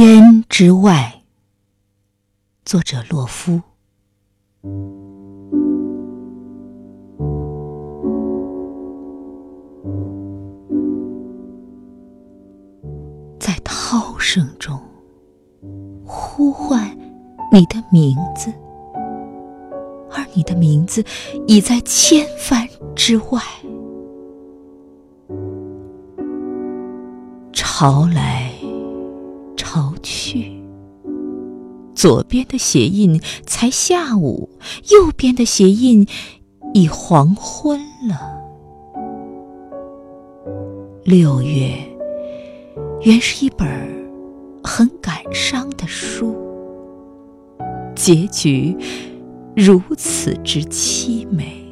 [0.00, 1.20] 烟之外，
[2.64, 3.60] 作者洛夫。
[13.38, 14.80] 在涛声中
[16.06, 16.96] 呼唤
[17.52, 18.50] 你的名字，
[20.10, 21.04] 而你的名字
[21.46, 23.42] 已在千帆之外。
[27.52, 28.49] 潮来
[29.72, 30.50] 逃去，
[31.94, 34.48] 左边的鞋印才下午，
[34.90, 36.04] 右边的鞋印
[36.74, 38.36] 已黄昏了。
[41.04, 41.72] 六月
[43.02, 43.68] 原是一本
[44.64, 46.34] 很感伤的书，
[47.94, 48.76] 结局
[49.54, 51.64] 如此之凄美。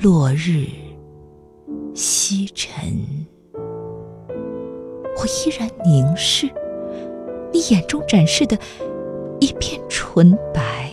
[0.00, 0.64] 落日。
[1.92, 2.96] 西沉，
[5.20, 6.48] 我依然凝视
[7.52, 8.56] 你眼中展示的
[9.38, 10.90] 一片纯白。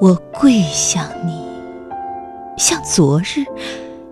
[0.00, 1.46] 我跪向你，
[2.58, 3.44] 像昨日，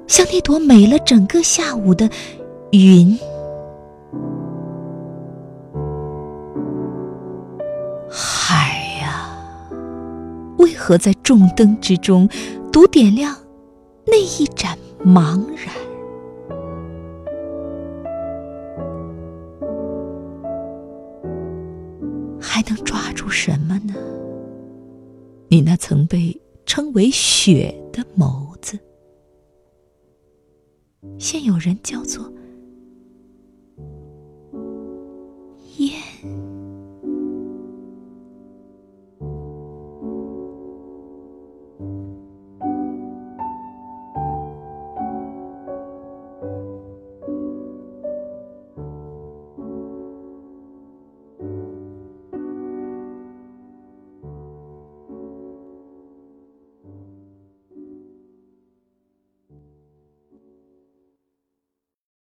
[0.06, 2.08] 像那朵美了整个下午的
[2.70, 3.18] 云。
[8.08, 9.36] 海呀，
[10.58, 12.28] 为何在众灯之中？
[12.72, 13.36] 独点亮
[14.06, 15.74] 那一盏茫然，
[22.66, 23.94] 能抓住什么呢？
[25.48, 28.78] 你那曾被称为雪的眸子，
[31.18, 32.32] 现有人叫做